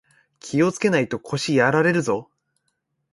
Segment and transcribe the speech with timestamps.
[0.39, 2.31] 気をつけないと腰やられるぞ